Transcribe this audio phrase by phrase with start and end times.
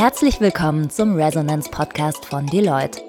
[0.00, 3.02] Herzlich willkommen zum Resonance Podcast von Deloitte.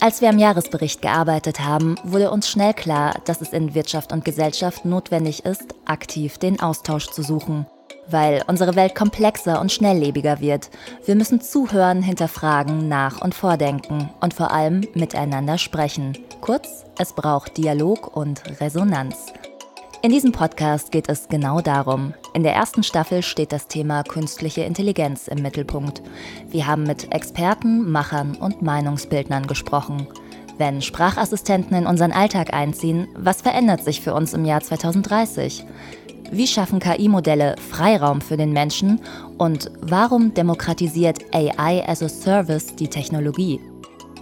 [0.00, 4.22] Als wir am Jahresbericht gearbeitet haben, wurde uns schnell klar, dass es in Wirtschaft und
[4.22, 7.64] Gesellschaft notwendig ist, aktiv den Austausch zu suchen.
[8.10, 10.68] Weil unsere Welt komplexer und schnelllebiger wird.
[11.06, 16.18] Wir müssen zuhören, hinterfragen, nach- und vordenken und vor allem miteinander sprechen.
[16.42, 19.32] Kurz, es braucht Dialog und Resonanz.
[20.06, 22.14] In diesem Podcast geht es genau darum.
[22.32, 26.00] In der ersten Staffel steht das Thema künstliche Intelligenz im Mittelpunkt.
[26.48, 30.06] Wir haben mit Experten, Machern und Meinungsbildnern gesprochen.
[30.58, 35.64] Wenn Sprachassistenten in unseren Alltag einziehen, was verändert sich für uns im Jahr 2030?
[36.30, 39.00] Wie schaffen KI-Modelle Freiraum für den Menschen
[39.38, 43.58] und warum demokratisiert AI as a Service die Technologie?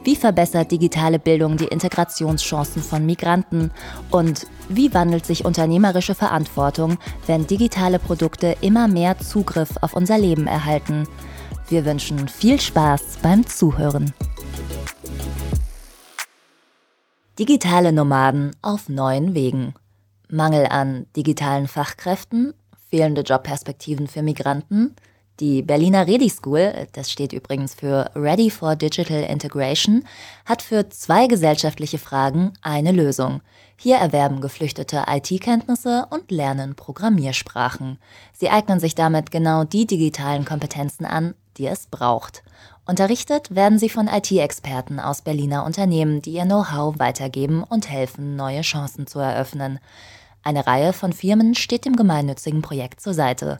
[0.04, 3.70] Wie verbessert digitale Bildung die Integrationschancen von Migranten?
[4.10, 10.46] Und wie wandelt sich unternehmerische Verantwortung, wenn digitale Produkte immer mehr Zugriff auf unser Leben
[10.46, 11.06] erhalten?
[11.68, 14.12] Wir wünschen viel Spaß beim Zuhören.
[17.38, 19.74] Digitale Nomaden auf neuen Wegen.
[20.28, 22.54] Mangel an digitalen Fachkräften,
[22.88, 24.94] fehlende Jobperspektiven für Migranten,
[25.40, 30.04] die Berliner Ready School, das steht übrigens für Ready for Digital Integration,
[30.44, 33.40] hat für zwei gesellschaftliche Fragen eine Lösung.
[33.76, 37.98] Hier erwerben Geflüchtete IT-Kenntnisse und lernen Programmiersprachen.
[38.32, 42.42] Sie eignen sich damit genau die digitalen Kompetenzen an, die es braucht.
[42.86, 48.60] Unterrichtet werden sie von IT-Experten aus Berliner Unternehmen, die ihr Know-how weitergeben und helfen, neue
[48.60, 49.78] Chancen zu eröffnen.
[50.42, 53.58] Eine Reihe von Firmen steht dem gemeinnützigen Projekt zur Seite.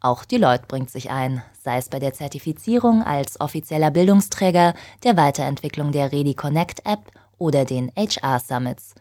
[0.00, 5.90] Auch Deloitte bringt sich ein, sei es bei der Zertifizierung als offizieller Bildungsträger, der Weiterentwicklung
[5.90, 7.00] der Redi Connect App
[7.38, 8.94] oder den HR Summits.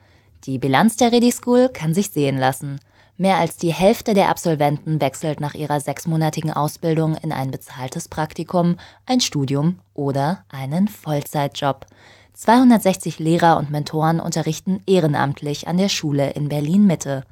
[0.45, 2.79] Die Bilanz der Redi School kann sich sehen lassen.
[3.17, 8.77] Mehr als die Hälfte der Absolventen wechselt nach ihrer sechsmonatigen Ausbildung in ein bezahltes Praktikum,
[9.07, 11.87] ein Studium oder einen Vollzeitjob.
[12.33, 17.23] 260 Lehrer und Mentoren unterrichten ehrenamtlich an der Schule in Berlin Mitte.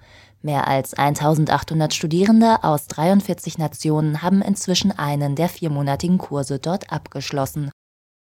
[0.42, 7.70] Mehr als 1800 Studierende aus 43 Nationen haben inzwischen einen der viermonatigen Kurse dort abgeschlossen.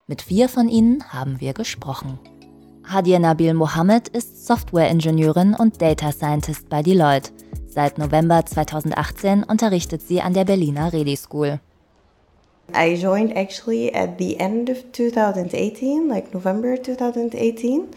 [0.05, 2.19] Mit vier von ihnen haben wir gesprochen.
[2.87, 7.31] Hadia Nabil Mohammed ist Softwareingenieurin und Data Scientist bei Deloitte.
[7.67, 11.59] Seit November 2018 unterrichtet sie an der Berliner Redi School.
[12.73, 17.89] I joined actually at the end of 2018, like November 2018.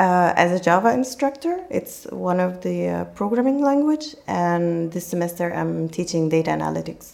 [0.00, 1.60] uh, as a Java instructor.
[1.70, 7.12] It's one of the uh, programming language, and this semester I'm teaching data analytics.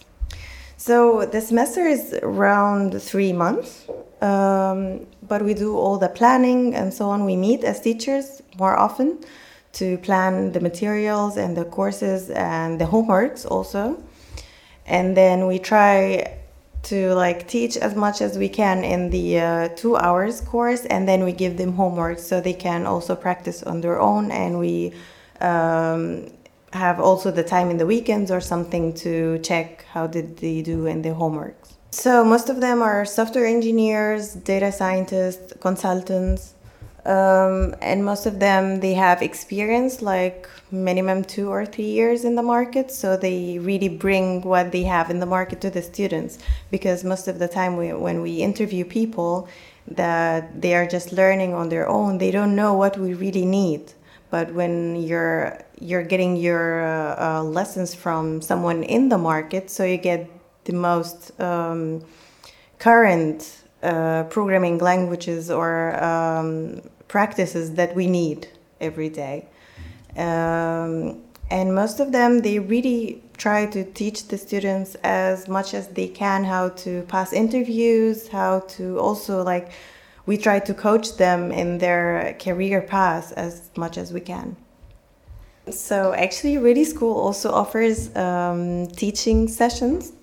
[0.77, 3.87] So the semester is around three months,
[4.21, 7.25] um, but we do all the planning and so on.
[7.25, 9.17] We meet as teachers more often
[9.73, 14.01] to plan the materials and the courses and the homeworks also.
[14.85, 16.37] And then we try
[16.83, 21.07] to like teach as much as we can in the uh, two hours course and
[21.07, 24.93] then we give them homework so they can also practice on their own and we
[25.41, 26.27] um,
[26.73, 30.85] have also the time in the weekends or something to check how did they do
[30.85, 31.73] in their homeworks.
[31.91, 36.53] So most of them are software engineers data scientists consultants
[37.05, 42.35] um, and most of them they have experience like minimum two or three years in
[42.35, 46.37] the market so they really bring what they have in the market to the students.
[46.69, 49.47] Because most of the time we, when we interview people
[49.87, 53.93] that they are just learning on their own they don't know what we really need
[54.29, 59.83] but when you're you're getting your uh, uh, lessons from someone in the market so
[59.83, 60.29] you get
[60.65, 62.03] the most um,
[62.79, 68.47] current uh, programming languages or um, practices that we need
[68.81, 69.47] every day.
[70.15, 75.87] Um, and most of them, they really try to teach the students as much as
[75.89, 79.71] they can how to pass interviews, how to also like,
[80.27, 84.55] we try to coach them in their career path as much as we can.
[85.71, 90.13] So actually, Redi School also offers um, teaching sessions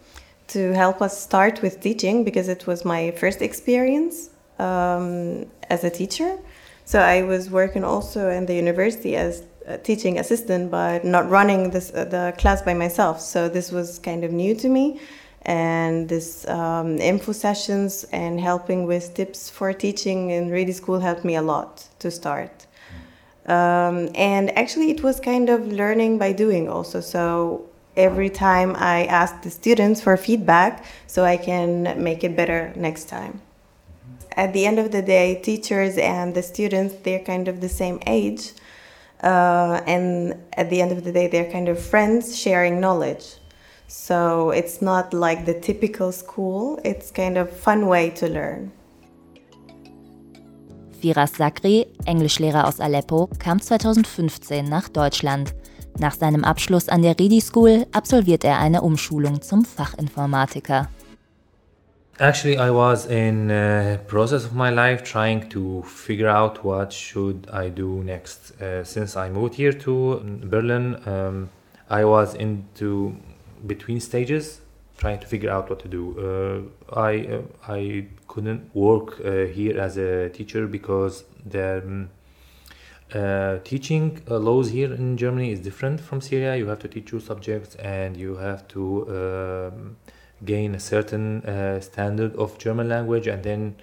[0.48, 5.90] to help us start with teaching because it was my first experience um, as a
[5.90, 6.38] teacher.
[6.84, 11.70] So I was working also in the university as a teaching assistant, but not running
[11.70, 13.20] this uh, the class by myself.
[13.20, 15.00] So this was kind of new to me,
[15.44, 21.24] and this um, info sessions and helping with tips for teaching in Redi School helped
[21.24, 22.66] me a lot to start.
[23.46, 27.00] Um, and actually, it was kind of learning by doing also.
[27.00, 32.72] So every time I asked the students for feedback, so I can make it better
[32.74, 33.42] next time
[34.36, 38.00] at the end of the day, teachers and the students, they're kind of the same
[38.06, 38.52] age.
[39.22, 43.36] Uh, and at the end of the day, they're kind of friends sharing knowledge.
[43.86, 48.72] So it's not like the typical school, it's kind of fun way to learn.
[51.00, 55.54] Firas Sakri, Englischlehrer aus Aleppo, kam 2015 nach Deutschland.
[55.98, 60.88] Nach seinem Abschluss an der Redi School absolviert er eine Umschulung zum Fachinformatiker.
[62.18, 67.48] Actually, I was in a process of my life trying to figure out what should
[67.52, 68.54] I do next.
[68.60, 71.50] Uh, since I moved here to Berlin, um,
[71.90, 73.14] I was into
[73.66, 74.60] between stages,
[74.98, 76.02] trying to figure out what to do.
[76.18, 82.10] Uh, I uh, I couldn't work uh, here as a teacher because the um,
[83.14, 86.56] uh, teaching uh, laws here in Germany is different from Syria.
[86.56, 89.96] You have to teach two subjects and you have to um,
[90.44, 93.76] gain a certain uh, standard of German language, and then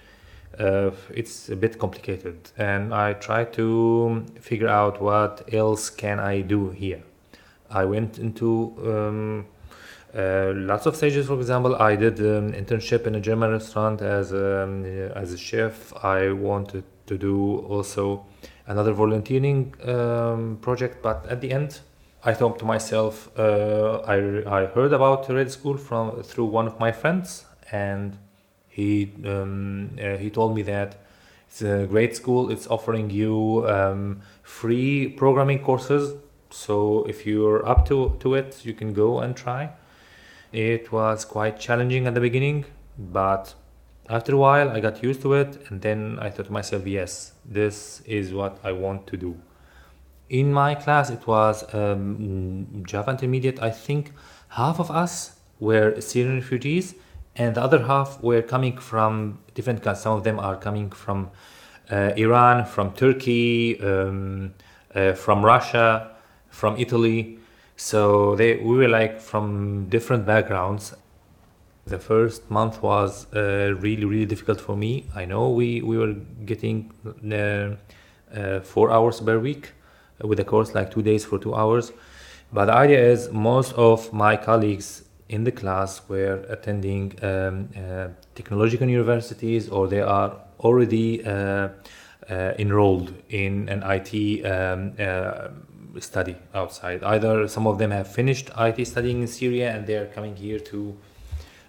[1.10, 2.52] it's a bit complicated.
[2.58, 7.04] And I try to figure out what else can I do here.
[7.70, 9.46] I went into um,
[10.16, 11.28] uh, lots of stages.
[11.28, 14.86] For example, I did an internship in a German restaurant as a, um,
[15.16, 15.94] as a chef.
[16.04, 18.26] I wanted to do also
[18.68, 21.80] another volunteering um, project, but at the end
[22.24, 26.80] I thought to myself, uh, I, I heard about Redi School from through one of
[26.80, 28.18] my friends, and
[28.68, 30.98] he um, uh, he told me that
[31.48, 32.52] it's a great school.
[32.52, 36.16] It's offering you um, free programming courses.
[36.52, 39.72] So if you're up to, to it, you can go and try.
[40.52, 42.66] It was quite challenging at the beginning,
[42.98, 43.54] but
[44.10, 47.34] after a while I got used to it, and then I thought to myself, yes,
[47.46, 49.38] this is what I want to do.
[50.30, 54.14] In my class it was um, java intermediate i think
[54.48, 56.96] half of us were syrian refugees
[57.36, 60.04] and the other half were coming from different countries.
[60.04, 61.32] Some of them are coming from
[61.92, 64.54] uh, iran from turkey um,
[64.96, 66.12] uh, from russia
[66.50, 67.38] from italy
[67.90, 70.94] so they we were like from different backgrounds
[71.86, 76.14] the first month was uh, really really difficult for me i know we we were
[76.52, 77.76] getting uh,
[78.40, 79.72] uh, four hours per week
[80.24, 81.92] with a course like two days for two hours.
[82.54, 88.10] But the idea is most of my colleagues in the class were attending um, uh,
[88.36, 91.70] technological universities or they are already uh,
[92.30, 94.94] uh, enrolled in an IT um,
[96.00, 97.04] study outside.
[97.04, 100.60] Either some of them have finished IT studying in Syria and they are coming here
[100.60, 100.98] to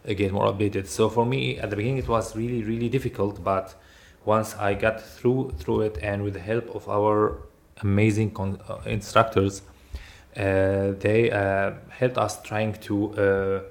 [0.09, 0.87] uh, get more updated.
[0.87, 3.43] So for me, at the beginning, it was really, really difficult.
[3.43, 3.75] But
[4.25, 7.43] once I got through through it, and with the help of our
[7.83, 9.63] amazing con- uh, instructors.
[10.37, 13.63] Uh, they uh, helped us trying to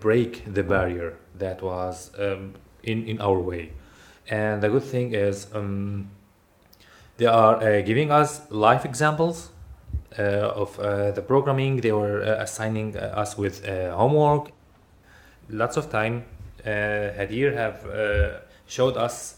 [0.00, 3.72] break the barrier that was um, in, in our way.
[4.28, 6.10] And the good thing is, um,
[7.16, 9.50] they are giving us life examples uh,
[10.18, 11.80] of uh, the programming.
[11.80, 14.50] They were uh, assigning us with homework.
[15.48, 16.24] Lots of time.
[16.64, 19.36] Hadia have showed us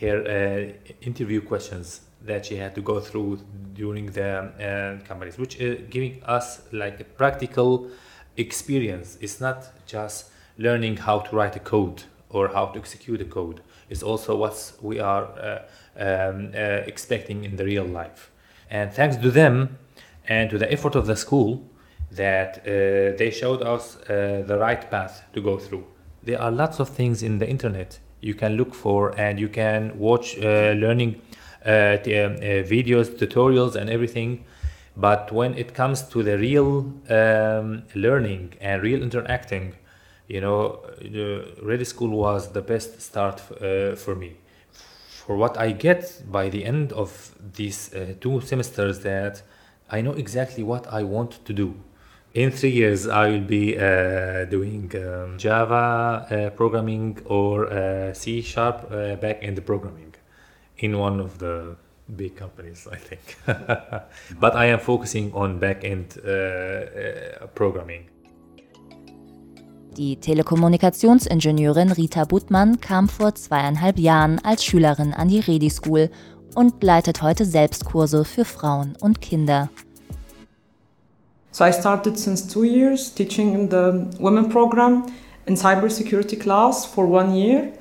[0.00, 3.38] her interview questions that she had to go through
[3.74, 7.88] during the uh, companies, which is giving us like a practical
[8.36, 9.18] experience.
[9.20, 13.60] It's not just learning how to write a code or how to execute a code.
[13.90, 15.62] It's also what we are uh,
[15.96, 18.30] um, uh, expecting in the real life.
[18.70, 19.78] And thanks to them
[20.28, 21.70] and to the effort of the school,
[22.10, 25.84] that uh, they showed us uh, the right path to go through.
[26.22, 29.98] There are lots of things in the internet you can look for, and you can
[29.98, 31.20] watch uh, learning
[31.66, 34.44] uh, um, uh, videos, tutorials, and everything.
[34.96, 39.74] But when it comes to the real um, learning and real interacting,
[40.28, 40.80] you know,
[41.62, 44.36] Redi School was the best start for me.
[45.26, 49.42] For what I get by the end of these uh, two semesters, that
[49.90, 51.74] I know exactly what I want to do.
[52.32, 58.90] In three years, I will be uh, doing um, Java uh, programming or C sharp
[59.20, 60.14] back end programming
[60.78, 61.76] in one of the
[62.08, 63.36] big companies, I think.
[64.40, 68.08] but I am focusing on back-end uh, uh, programming.
[69.96, 76.10] Die Telekommunikationsingenieurin Rita Buttmann kam vor zweieinhalb Jahren als Schülerin an die Redi School
[76.54, 79.68] und leitet heute Selbstkurse für Frauen und Kinder.
[81.50, 85.06] So I started since two years teaching in the women program
[85.46, 87.72] in cybersecurity class for one year.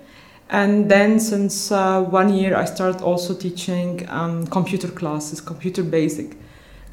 [0.49, 6.37] And then since uh, one year, I started also teaching um, computer classes, computer basic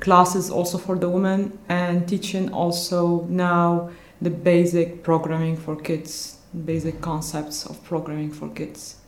[0.00, 3.90] classes also for the women, and teaching also now
[4.22, 8.99] the basic programming for kids, basic concepts of programming for kids.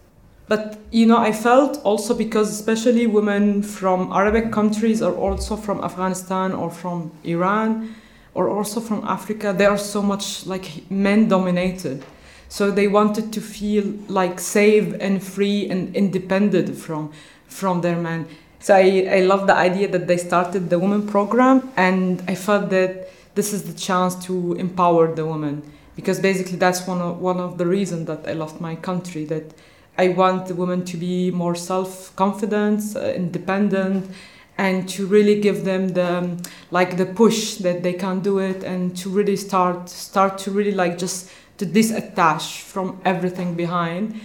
[0.48, 5.82] But you know, I felt also because especially women from Arabic countries or also from
[5.82, 7.94] Afghanistan or from Iran,
[8.34, 12.04] or also from Africa, they are so much like men dominated.
[12.48, 17.12] So they wanted to feel like safe and free and independent from
[17.46, 18.26] from their men.
[18.60, 22.70] So I, I love the idea that they started the women program and I felt
[22.70, 25.62] that this is the chance to empower the women
[25.96, 29.52] because basically that's one of one of the reasons that I love my country that
[29.98, 34.10] I want the women to be more self-confident, uh, independent
[34.58, 36.38] and to really give them the
[36.70, 40.72] like the push that they can do it and to really start start to really
[40.72, 44.20] like just to disattach from everything behind.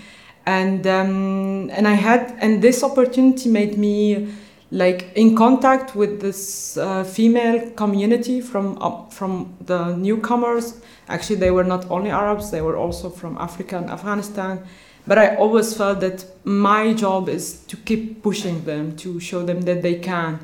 [0.46, 4.28] And um, and I had and this opportunity made me
[4.72, 10.82] like in contact with this uh, female community from uh, from the newcomers.
[11.10, 14.66] Actually they were not only Arabs they were also from Africa and Afghanistan
[15.08, 19.62] but I always felt that my job is to keep pushing them, to show them
[19.62, 20.40] that they can.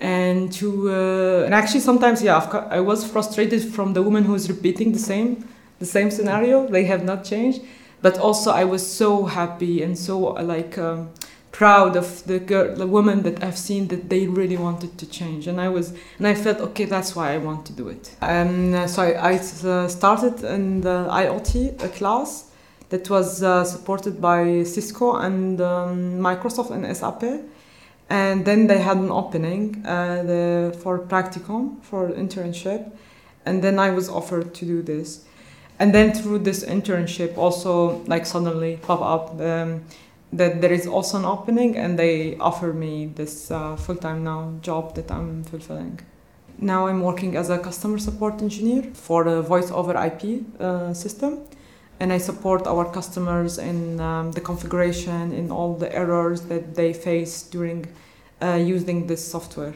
[0.00, 2.36] And to uh, and actually sometimes yeah
[2.70, 6.66] I was frustrated from the woman who's repeating the same the same scenario.
[6.66, 7.62] They have not changed.
[8.02, 11.10] But also I was so happy and so like um,
[11.50, 15.46] proud of the girl the woman that I've seen that they really wanted to change.
[15.46, 18.14] And I was and I felt okay that's why I want to do it.
[18.20, 22.45] Uh, so I, I uh, started in the IoT class
[22.88, 27.22] that was uh, supported by Cisco and um, Microsoft and SAP.
[28.08, 32.92] And then they had an opening uh, the, for practicum, for internship.
[33.44, 35.24] And then I was offered to do this.
[35.78, 39.82] And then through this internship, also like suddenly pop up um,
[40.32, 44.54] that there is also an opening, and they offer me this uh, full time now
[44.62, 46.00] job that I'm fulfilling.
[46.58, 51.46] Now I'm working as a customer support engineer for a voice over IP uh, system
[52.00, 56.92] and I support our customers in um, the configuration, in all the errors that they
[56.92, 57.86] face during
[58.42, 59.74] uh, using this software.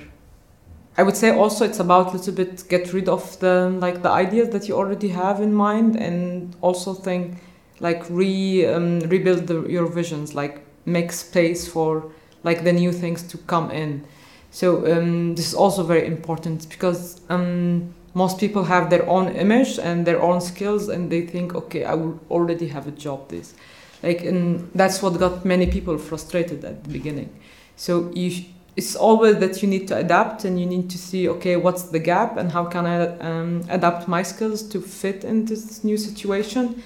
[0.99, 4.11] I would say also it's about a little bit get rid of the like the
[4.11, 7.39] ideas that you already have in mind, and also think
[7.81, 12.13] like re um, rebuild the, your visions, like make space for
[12.43, 14.05] like the new things to come in.
[14.51, 19.79] So um, this is also very important because um, most people have their own image
[19.79, 23.55] and their own skills and they think okay i will already have a job this.
[24.03, 27.31] Like and that's what got many people frustrated at the beginning.
[27.77, 28.45] So you
[28.77, 31.99] it's always that you need to adapt and you need to see okay what's the
[31.99, 36.81] gap and how can i um, adapt my skills to fit in this new situation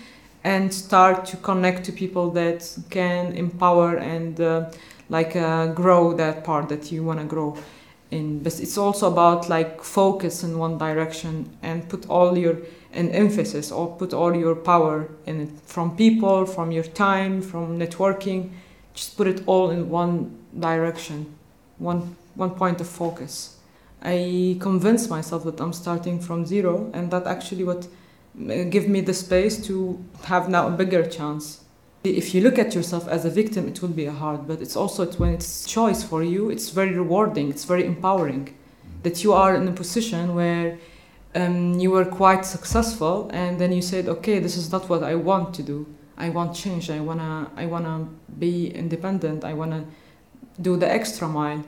[0.45, 4.71] and start to connect to people that can empower and uh,
[5.09, 7.57] like uh, grow that part that you want to grow
[8.15, 12.57] in but it's also about like focus in one direction and put all your
[12.93, 15.51] an emphasis or put all your power in it.
[15.67, 18.51] From people from your time from networking
[18.95, 20.15] just put it all in one
[20.59, 21.35] direction
[21.79, 23.59] one one point of focus.
[24.03, 29.01] I convince myself that i'm starting from zero and that actually what uh, give me
[29.01, 31.64] the space to have now a bigger chance
[32.05, 35.07] if you look at yourself as a victim, it will be hard, but it's also
[35.13, 38.55] when it's choice for you, it's very rewarding, it's very empowering
[39.03, 40.79] that you are in a position where
[41.35, 45.15] um, you were quite successful and then you said, okay, this is not what I
[45.15, 45.87] want to do.
[46.17, 46.91] I want change.
[46.91, 48.07] I wanna, I wanna
[48.39, 49.43] be independent.
[49.43, 49.85] I wanna
[50.61, 51.65] do the extra mile.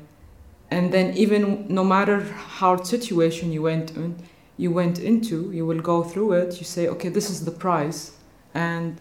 [0.71, 4.17] And then even no matter hard situation you went in,
[4.57, 6.59] you went into, you will go through it.
[6.59, 8.13] You say, okay, this is the price,
[8.55, 9.01] and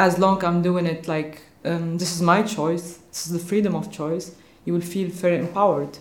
[0.00, 3.74] as long I'm doing it like um, this is my choice, this is the freedom
[3.74, 5.98] of choice, you will feel very empowered.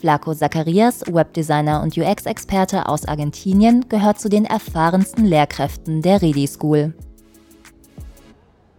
[0.00, 6.94] Flaco Zacharias, Webdesigner und UX-Experte aus Argentinien, gehört zu den erfahrensten Lehrkräften der Redi School.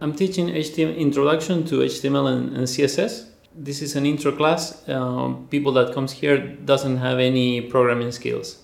[0.00, 3.28] I'm teaching HTML Introduction to HTML and, and CSS.
[3.54, 4.82] This is an intro class.
[4.88, 8.63] Uh, people that comes here doesn't have any programming skills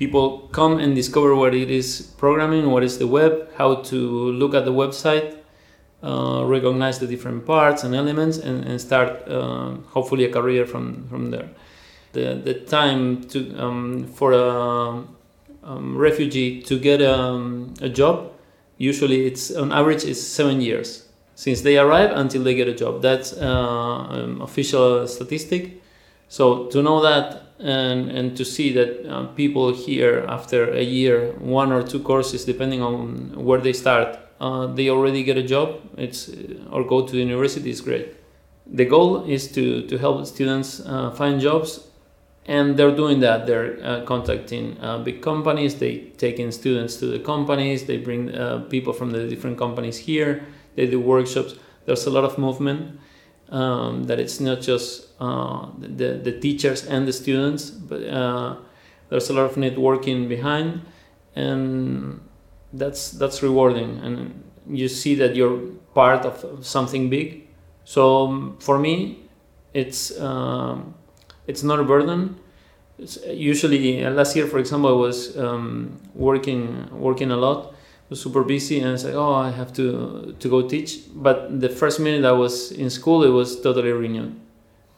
[0.00, 3.96] people come and discover what it is programming, what is the web, how to
[4.32, 5.36] look at the website,
[6.02, 11.06] uh, recognize the different parts and elements, and, and start uh, hopefully a career from,
[11.10, 11.50] from there.
[12.12, 15.04] The, the time to, um, for a
[15.62, 18.32] um, refugee to get um, a job,
[18.78, 23.02] usually it's on average is seven years since they arrive until they get a job.
[23.02, 25.79] That's uh, um, official statistic.
[26.30, 31.32] So to know that and and to see that uh, people here after a year
[31.40, 35.80] one or two courses depending on where they start uh, they already get a job
[35.98, 38.14] it's uh, or go to the university is great.
[38.64, 41.88] The goal is to to help students uh, find jobs
[42.46, 43.48] and they're doing that.
[43.48, 48.30] They're uh, contacting big companies they take in students to the companies they bring
[48.70, 50.46] people from the different companies here
[50.76, 51.56] they do workshops.
[51.86, 53.00] There's a lot of movement
[53.50, 58.56] um, that it's not just uh, the, the teachers and the students, but uh,
[59.08, 60.82] there's a lot of networking behind,
[61.34, 62.20] and
[62.72, 65.58] that's that's rewarding, and you see that you're
[65.94, 67.48] part of something big.
[67.84, 69.28] So um, for me,
[69.74, 70.94] it's um,
[71.46, 72.38] it's not a burden.
[72.98, 77.74] It's usually last year, for example, I was um, working working a lot,
[78.16, 82.24] super busy, and said, "Oh, I have to to go teach." But the first minute
[82.24, 84.34] I was in school, it was totally renewed,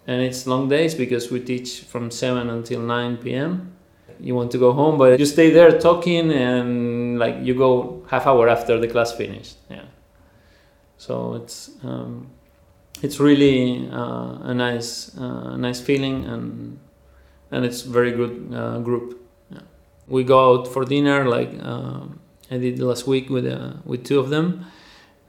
[0.06, 3.72] and it's long days because we teach from seven until nine p.m.
[4.20, 8.26] You want to go home, but you stay there talking, and like you go half
[8.26, 9.56] hour after the class finished.
[9.70, 9.86] Yeah,
[10.96, 11.70] so it's.
[11.82, 12.30] Um,
[13.02, 16.78] it's really uh, a nice uh, nice feeling and
[17.50, 19.20] and it's very good uh, group.
[19.50, 19.62] Yeah.
[20.06, 22.20] We go out for dinner like um,
[22.52, 24.66] I did last week with uh, with two of them.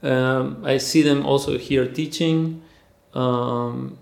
[0.02, 2.62] Um, I see them also here teaching
[3.14, 3.98] um,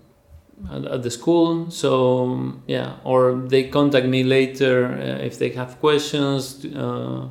[0.69, 1.71] at, at, the school.
[1.71, 6.65] So yeah, or they contact me later uh, if they have questions.
[6.65, 7.29] Uh,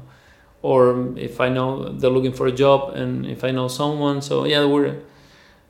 [0.62, 4.44] or if I know they're looking for a job, and if I know someone, so
[4.44, 5.02] yeah, we're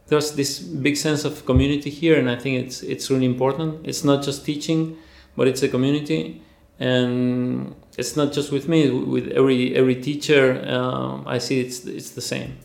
[0.08, 3.86] there's this big sense of community here, and I think it's it's really important.
[3.86, 4.96] It's not just teaching,
[5.34, 6.42] but it's a community,
[6.78, 8.90] and it's not just with me.
[8.90, 12.56] With every every teacher, um, I see it's it's the same.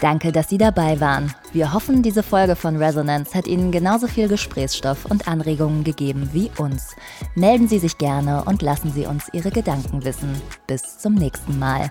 [0.00, 1.34] Danke, dass Sie dabei waren.
[1.54, 6.50] Wir hoffen, diese Folge von Resonance hat Ihnen genauso viel Gesprächsstoff und Anregungen gegeben wie
[6.58, 6.94] uns.
[7.34, 10.28] Melden Sie sich gerne und lassen Sie uns Ihre Gedanken wissen.
[10.66, 11.90] Bis zum nächsten Mal.